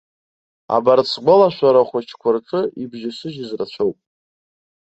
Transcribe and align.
Абарҭ 0.75 1.07
сгәалашәара 1.13 1.87
хәыҷқәа 1.89 2.29
рҿы 2.35 2.61
ибжьасыжьыз 2.81 3.51
рацәоуп. 3.59 3.97